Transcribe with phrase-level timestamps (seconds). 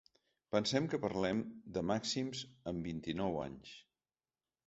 [0.53, 1.43] Pensem que parlem
[1.75, 2.41] de màxims
[2.73, 3.77] en vint-i-nou anys.